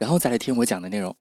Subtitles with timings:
[0.00, 1.14] 然后再来听我讲的内容。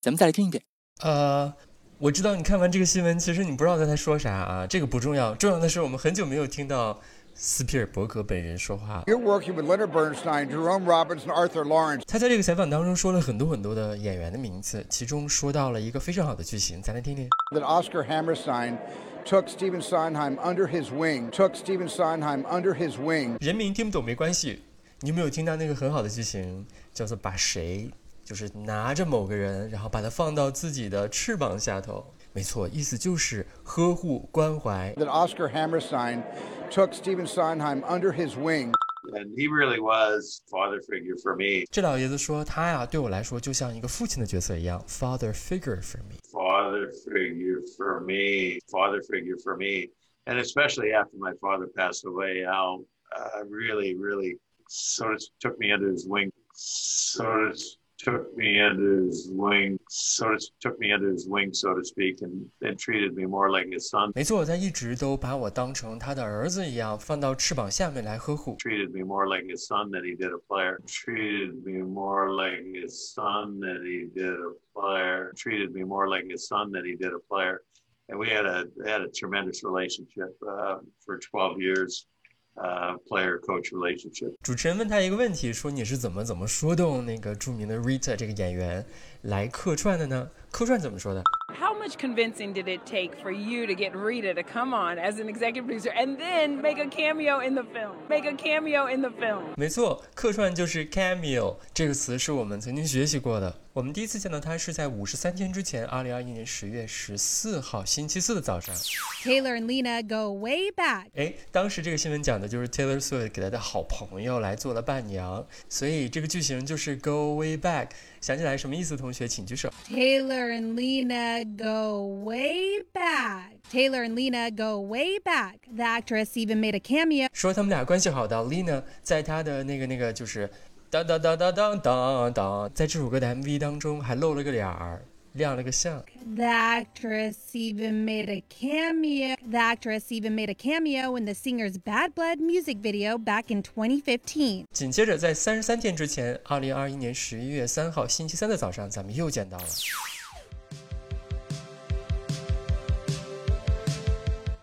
[0.00, 0.62] 咱们再来听一遍。
[1.02, 1.52] 呃，
[1.98, 6.98] 我知道你看完这个新闻，其实你不知道他在说啥啊，这个不重要，重要的是我们很久没有听到
[7.34, 9.04] 斯皮尔伯格本人说话。
[9.06, 12.04] You're working with Leonard Bernstein, Jerome Robbins, and Arthur Lawrence.
[12.06, 17.28] 他在这个采访当中说了很多很多的演员的名字，其中说到了一个非常好的句型，咱来听听。
[17.52, 18.78] That Oscar Hammerstein
[19.26, 21.28] took Stephen Sondheim under his wing.
[21.28, 23.36] Took Stephen Sondheim under his wing.
[23.44, 24.62] 人名听不懂没关系，
[25.00, 26.64] 你有没有听到那个很好的句型，
[26.94, 27.90] 叫做把谁，
[28.25, 32.13] 就是拿着某个人，然后把他放到自己的翅膀下头。
[32.33, 34.93] 没错，意思就是呵护关怀。
[34.95, 36.23] That Oscar Hammerstein
[36.69, 38.71] took Stephen Sondheim under his wing.
[39.13, 46.15] and he really was father figure for me 这老爷子说他呀，对我来说就像一个父亲的角色一样，father figure for me。
[46.31, 49.89] father figure for me father figure for me
[50.25, 54.37] and especially after my father passed away al uh, really really
[54.69, 57.57] sort of took me under his wing sort of
[57.97, 62.21] took me under his wing sort of took me under his wing so to speak
[62.21, 68.57] and, and treated me more like his son 没错，他一直都把我当成他的儿子一样，放到翅膀下面来呵护。
[68.57, 70.79] treated me more like his son than he did a player.
[70.87, 75.31] Treated me more like his son than he did a player.
[75.35, 77.61] Treated me more like his son than he did a player.
[78.09, 82.07] And we had a had a tremendous relationship uh, for 12 years,
[82.56, 84.34] Uh, player coach relationship.
[84.42, 88.84] 主持人问他一个问题，说你是怎么怎么说动那个著名的 Rita 这个演员
[89.22, 90.30] 来客串的呢？
[90.50, 91.22] 客串怎么说的
[91.58, 95.29] ？How much convincing did it take for you to get Rita to come on as an
[95.29, 97.97] executive producer and then make a cameo in the film?
[98.09, 99.53] Make a cameo in the film.
[99.55, 103.55] 没错，客串就是 cameo 这个词是我们曾经学习过的。
[103.73, 108.75] 我们第一次见到他是在五十三天之前，二零二一年十月十四号星期四的早上。
[109.23, 111.05] Taylor and Lena go way back.
[111.15, 117.91] 哎，当时这个新闻讲的就是 Taylor Swift 给他的好朋友来做了伴娘，所以这个句型就是 go way back。
[118.19, 118.97] 想起来什么意思？
[118.97, 119.71] 同学请举手。
[119.89, 121.74] Taylor and Lena go
[122.23, 123.57] way back.
[123.71, 125.59] Taylor and Lena go way back.
[125.73, 127.27] The actress even made a cameo.
[127.33, 130.49] 说他们俩关系好到 Lena 在她的那个那个就是
[130.89, 136.03] 当当当当当当当，在这首歌的 MV 当中还露了个脸儿，亮了个相。
[136.35, 139.37] The actress even made a cameo.
[139.49, 143.63] The actress even made a cameo in the singer's Bad Blood music video back in
[143.63, 144.65] 2015.
[144.73, 149.65] 紧接着在三十三天之前，二零二一年十一月三号星期三的早上，咱们又见到了。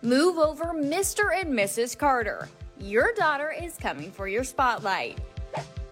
[0.03, 1.31] Move over, Mr.
[1.33, 1.97] and Mrs.
[1.97, 2.47] Carter.
[2.79, 5.17] Your daughter is coming for your spotlight.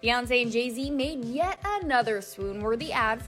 [0.01, 3.19] Beyonce and Jay Z made yet another swoon worthy ad.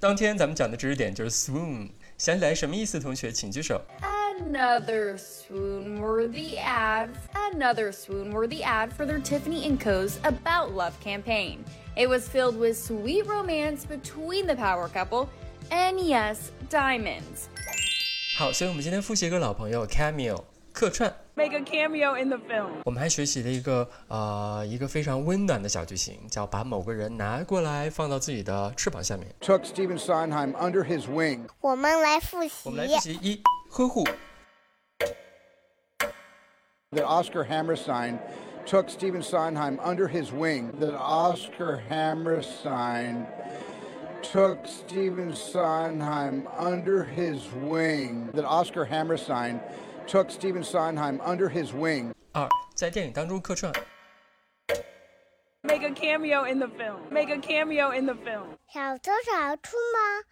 [0.00, 2.98] 当天咱们讲的知识点就是 swoon，想起来什么意思？
[2.98, 3.80] 同学请举手。
[4.00, 7.10] Another swoon worthy ad.
[7.52, 11.58] Another swoon worthy ad for their Tiffany and Co.'s About Love campaign.
[11.96, 15.28] It was filled with sweet romance between the power couple
[15.70, 17.50] and, yes, diamonds.
[18.37, 21.09] 好，所以我们今天复习一个老朋友 cameo 客串。
[21.35, 22.67] Make a cameo in the film.
[22.83, 29.33] 我们还学习了一个呃一个非常温暖的小句型，叫把某个人拿过来放到自己的翅膀下面。
[29.39, 31.47] Took Stephen Sondheim under his wing.
[31.61, 32.71] 我们来复习我。
[32.71, 34.03] 们来复习一呵护
[36.91, 38.17] ，That Oscar Hammerstein
[38.67, 40.73] took Stephen Sondheim under his wing.
[40.81, 43.27] That Oscar Hammerstein
[44.31, 48.31] took Stephen Sondheim under his wing.
[48.33, 49.59] That Oscar Hammerstein
[50.07, 52.13] took Stephen Sondheim under his wing.
[52.33, 53.73] 二在电影当中客串。
[55.61, 56.99] Make a cameo in the film.
[57.09, 58.57] Make a cameo in the film.
[58.73, 60.25] 小偷小兔吗？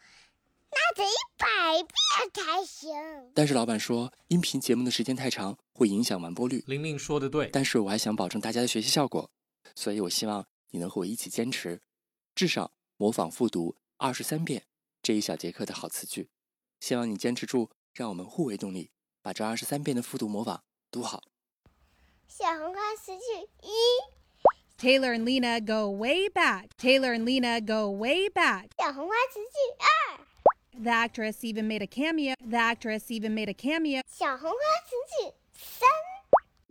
[0.69, 1.47] 那得一百
[1.83, 2.91] 遍才行。
[3.33, 6.63] 但是老板说，音频节目的时间太长，会影响完播率。
[6.67, 9.29] 玲玲说的对，但是我还想保证大家的学习效果，
[9.75, 11.81] 所以我希望你能和我一起坚持，
[12.35, 14.64] 至少模仿复读二十三遍
[15.02, 16.28] 这一小节课的好词句。
[16.80, 18.90] 希望你坚持住，让我们互为动力，
[19.20, 21.24] 把这二十三遍的复读模仿读好。
[22.28, 23.70] 小红花词句一，
[24.78, 26.68] Taylor and Lena go way back.
[26.78, 28.68] Taylor and Lena go way back.
[28.78, 30.18] 小红花词句二，
[30.80, 32.36] The actress even made a cameo.
[32.38, 34.02] The actress even made a cameo.
[34.06, 34.56] 小红花
[34.86, 35.88] 词句三，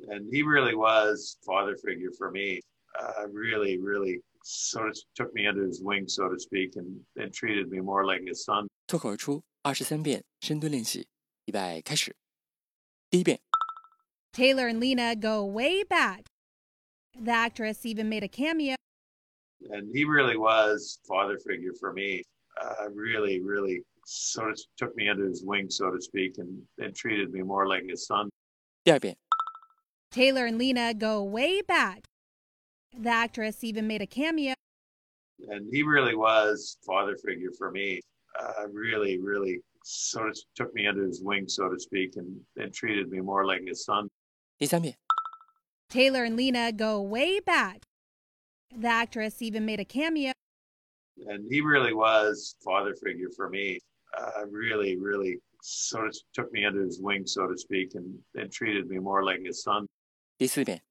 [0.08, 2.62] And he really was father figure for me.
[2.98, 7.34] Uh, really, really sort of took me under his wing, so to speak, and, and
[7.34, 8.68] treated me more like his son.
[8.88, 11.08] 脱口而出二十三遍深蹲练习，
[11.46, 12.16] 预备开始。
[13.10, 13.40] 第一遍，
[14.34, 16.26] Taylor and Lena go way back.
[17.14, 18.76] The actress even made a cameo.
[19.70, 22.24] And he really was father figure for me.
[22.62, 26.96] Uh, really, really sort of took me under his wing, so to speak, and, and
[26.96, 28.30] treated me more like his son.
[28.84, 29.18] 第二遍，
[30.12, 32.04] Taylor and Lena go way back.
[32.98, 34.54] The actress even made a cameo.
[35.50, 38.02] And he really was father figure for me.
[38.40, 42.74] Uh, really, really sort of took me under his wing, so to speak, and, and
[42.74, 44.10] treated me more like his son.
[44.58, 44.96] 第三遍，
[45.90, 47.84] Taylor and Lena go way back.
[48.76, 50.32] The actress even made a cameo.
[51.28, 53.80] And he really was father figure for me.
[54.18, 58.52] Uh, really, really sort of took me under his wing, so to speak, and, and
[58.52, 59.88] treated me more like his son.
[60.38, 60.82] 第四遍，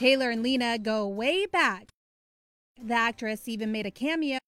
[0.00, 1.90] Taylor and Lena go way back.
[2.82, 4.38] The actress even made a cameo.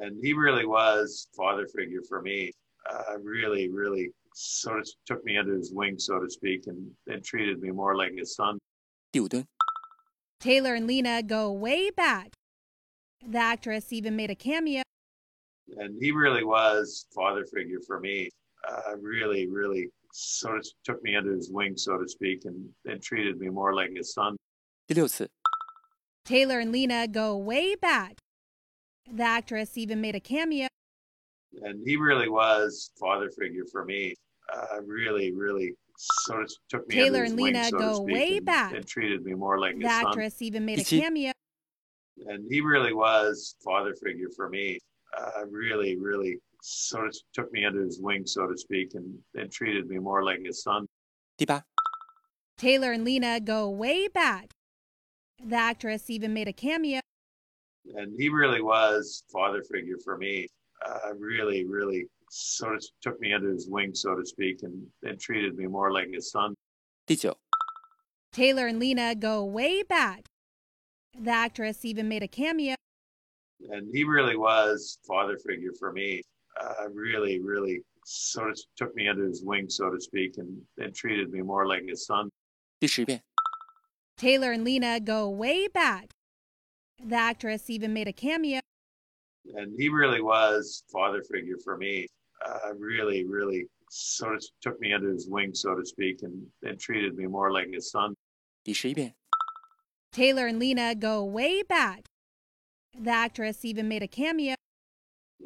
[0.00, 2.50] And he really was father figure for me.
[2.90, 7.22] Uh, really, really sort of took me under his wing, so to speak, and, and
[7.22, 8.58] treated me more like his son.
[10.40, 12.32] Taylor and Lena go way back.
[13.24, 14.82] The actress even made a cameo.
[15.76, 18.30] And he really was father figure for me.
[18.68, 23.00] Uh, really, really sort of took me under his wing, so to speak, and, and
[23.00, 24.36] treated me more like his son.
[24.87, 25.29] 第六次，
[26.25, 28.17] Taylor and Lena go way back.
[29.09, 30.67] The actress even made a cameo.
[31.63, 34.15] And he really was father figure for me.
[34.53, 37.89] Uh, really, really sort of took me Taylor under his and wing, Lena so go
[37.89, 38.73] to speak, way and, back.
[38.73, 40.07] and treated me more like The his son.
[40.07, 40.99] actress even made a Ichi.
[40.99, 41.31] cameo.
[42.27, 44.77] And he really was father figure for me.
[45.17, 49.51] Uh, really, really sort of took me under his wing, so to speak, and, and
[49.51, 50.87] treated me more like his son.
[51.37, 51.63] 第八，
[52.57, 54.51] Taylor and Lena go way back.
[55.43, 56.99] The actress even made a cameo.
[57.95, 60.47] And he really was father figure for me.
[60.85, 65.19] Uh, really, really sort of took me under his wing, so to speak, and, and
[65.19, 66.55] treated me more like his son.
[67.07, 67.35] 第九，
[68.31, 70.25] Taylor and Lena go way back.
[71.19, 72.75] The actress even made a cameo.
[73.69, 76.21] And he really was father figure for me.
[76.59, 80.95] Uh, really, really sort of took me under his wing, so to speak, and, and
[80.95, 82.29] treated me more like his son.
[82.79, 83.21] 第十遍，
[84.17, 86.11] Taylor and Lena go way back.
[87.03, 88.59] The actress even made a cameo.
[89.55, 92.07] And he really was father figure for me.
[92.45, 96.79] Uh, really, really sort of took me under his wing, so to speak, and, and
[96.79, 98.15] treated me more like his son.
[98.63, 99.13] 第十一遍，
[100.11, 102.05] Taylor and Lena go way back.
[102.93, 104.55] The actress even made a cameo.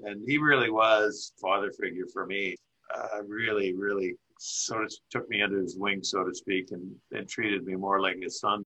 [0.04, 2.56] And he really was father figure for me.
[2.94, 7.28] Uh, really, really sort of took me under his wing, so to speak, and, and
[7.28, 8.64] treated me more like his son.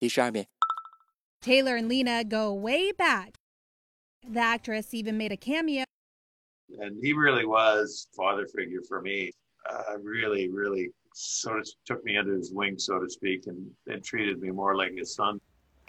[0.00, 0.46] 第十二遍，
[1.40, 3.34] Taylor and Lena go way back.
[4.22, 5.84] The actress even made a cameo.
[6.78, 9.30] And he really was father figure for me.
[9.68, 14.02] Uh, really, really sort of took me under his wing, so to speak, and, and
[14.02, 15.40] treated me more like his son.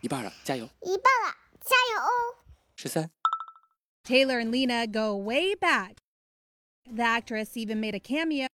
[0.02, 0.70] 一半了，加油！
[0.82, 2.44] 一半了，加油哦！
[2.76, 3.10] 十三、
[4.04, 5.96] Taylor and Lena go way back.
[6.86, 8.48] The actress even made a cameo.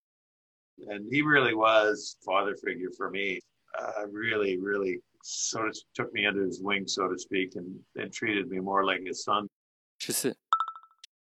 [0.89, 3.41] And he really was father figure for me.
[3.79, 8.13] Uh, really, really sort of took me under his wing, so to speak, and, and
[8.13, 9.49] treated me more like his son.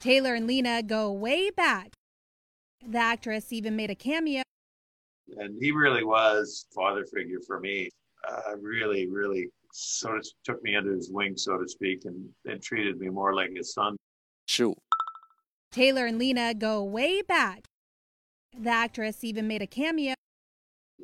[0.00, 1.92] Taylor and Lena go way back.
[2.84, 4.42] The actress even made a cameo.
[5.37, 7.88] And he really was father figure for me.
[8.28, 12.62] Uh, really, really sort of took me under his wing, so to speak, and, and
[12.62, 13.96] treated me more like his son.
[14.46, 14.76] Shoot.
[15.70, 17.64] Taylor and Lena go way back.
[18.59, 20.14] The actress even made a cameo.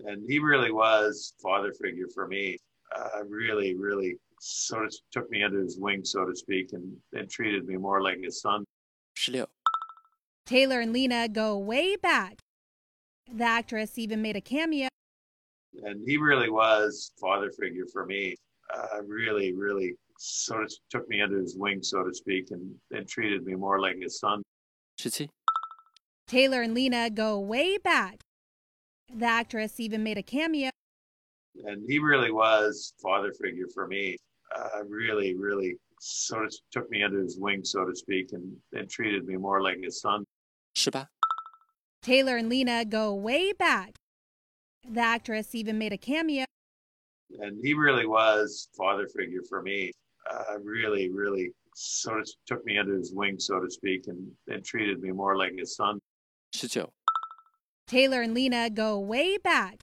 [0.05, 2.57] And he really was father figure for me.
[2.97, 7.29] Uh, really, really sort of took me under his wing, so to speak, and, and
[7.29, 8.65] treated me more like his son.
[10.47, 12.39] Taylor and Lena go way back.
[13.31, 14.89] The actress even made a cameo.
[15.83, 18.35] And he really was father figure for me.
[18.75, 23.09] Uh, really, really sort of took me under his wing, so to speak, and, and
[23.09, 24.43] treated me more like his son.
[24.99, 25.29] 17.
[26.29, 28.21] Taylor and Lena go way back.
[29.13, 30.69] The actress even made a cameo.
[31.65, 34.19] And he really was father figure for me.
[34.55, 38.91] Uh, really, really sort of took me under his wing, so to speak, and, and
[38.91, 40.25] treated me more like his son.
[40.75, 41.09] 十八、
[42.03, 43.95] Taylor and Lena go way back.
[44.87, 46.45] The actress even made a cameo.
[47.41, 49.93] And he really was father figure for me.
[50.31, 54.63] Uh, really, really sort of took me under his wing, so to speak, and, and
[54.63, 55.99] treated me more like his son.
[57.87, 59.79] Taylor and Lena go way back.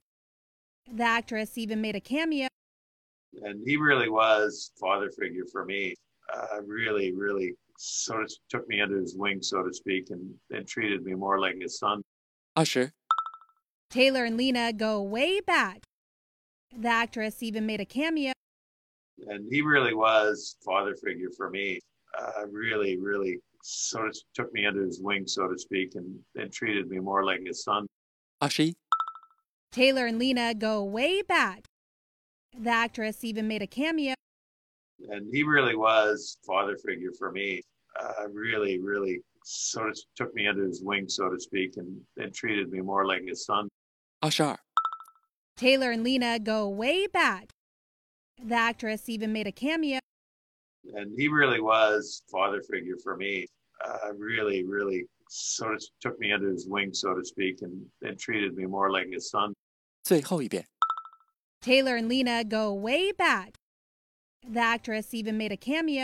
[0.92, 2.48] The actress even made a cameo.
[3.42, 5.94] And he really was father figure for me.
[6.32, 10.66] Uh, really, really sort of took me under his wing, so to speak, and, and
[10.66, 12.02] treated me more like his son.
[12.54, 12.92] Usher.
[13.90, 15.82] Taylor and Lena go way back.
[16.76, 18.32] The actress even made a cameo.
[19.28, 21.80] And he really was father figure for me.
[22.18, 26.52] Uh, really, really sort of took me under his wing, so to speak, and, and
[26.52, 27.86] treated me more like his son.
[28.42, 28.74] Ashi.
[29.72, 31.64] Taylor and Lena go way back.
[32.58, 34.14] The actress even made a cameo.
[35.08, 37.60] And he really was father figure for me.
[38.00, 42.32] Uh, really, really sort of took me under his wing, so to speak, and, and
[42.32, 43.68] treated me more like his son.
[44.22, 44.58] Ashar.
[45.56, 47.50] Taylor and Lena go way back.
[48.42, 49.98] The actress even made a cameo.
[50.95, 53.45] And he really was father figure for me.
[53.83, 58.19] Uh, really, really sort of took me under his wing, so to speak, and, and
[58.19, 59.53] treated me more like his son.
[60.03, 60.65] 最后一遍。
[61.61, 63.53] Taylor and Lena go way back.
[64.43, 66.03] The actress even made a cameo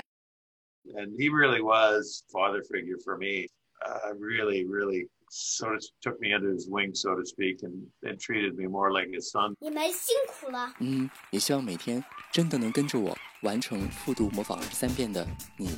[0.96, 3.48] And he really was father figure for me.
[3.86, 8.20] Uh, really, really sort of took me under his wing, so to speak, and, and
[8.20, 9.56] treated me more like his son.
[9.60, 10.74] 你们辛苦了。
[10.80, 15.69] 嗯，也希望每天真的能跟着我 完成复读模仿二十三遍的你，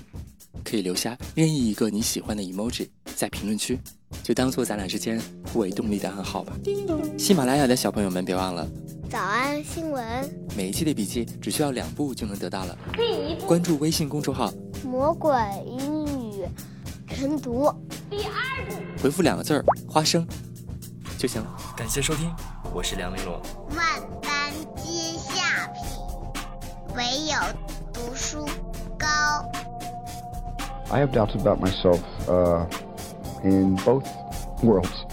[0.63, 3.79] 可以留下任意一个你喜欢的 emoji 在评论区，
[4.23, 6.53] 就当做咱俩之间互为动力的暗号吧。
[7.19, 8.69] 喜马拉雅的小朋友们，别忘了
[9.11, 12.79] 早安新闻，每一期的笔记只需要两步就能得到了。
[12.93, 14.53] 第一步关注微信公众号，
[14.85, 15.33] 魔鬼
[15.67, 16.45] 英语
[17.09, 17.73] 晨读，
[18.11, 20.27] 第二步回复两个字儿“花生”
[21.17, 21.57] 就行了。
[21.75, 22.31] 感谢收听，
[22.75, 23.41] 我是梁丽罗。
[23.75, 25.04] 万般皆
[26.96, 27.36] 唯有
[27.94, 28.46] 读书
[28.98, 29.08] 高。
[30.92, 32.66] I have doubts about myself uh,
[33.44, 34.08] in both
[34.64, 35.06] worlds.